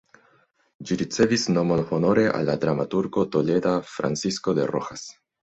[0.87, 5.07] Ĝi ricevis nomon honore al la dramaturgo toleda Francisco de Rojas.